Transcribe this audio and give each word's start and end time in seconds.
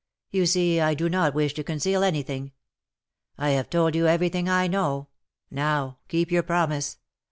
You 0.31 0.47
see 0.47 0.79
I 0.79 0.95
do 0.95 1.09
not 1.09 1.35
wish 1.35 1.53
to 1.53 1.63
conceal 1.63 2.03
anything, 2.03 2.53
I 3.37 3.49
have 3.51 3.69
told 3.69 3.93
you 3.93 4.07
everything 4.07 4.49
I 4.49 4.65
know. 4.65 5.09
Now 5.51 5.99
keep 6.07 6.31
your 6.31 6.41
promise. 6.41 6.97